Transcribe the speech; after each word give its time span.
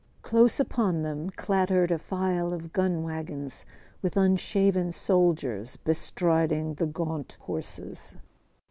Close 0.23 0.59
upon 0.59 1.03
them 1.03 1.29
clattered 1.29 1.91
a 1.91 1.99
file 1.99 2.53
of 2.53 2.73
gun 2.73 3.03
wagons, 3.03 3.67
with 4.01 4.17
unshaven 4.17 4.91
soldiers 4.91 5.77
bestriding 5.77 6.73
the 6.73 6.87
gaunt 6.87 7.37
horses. 7.41 8.15